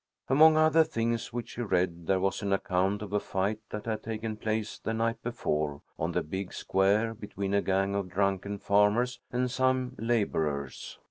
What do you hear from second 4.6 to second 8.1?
the night before, on the big square, between a gang of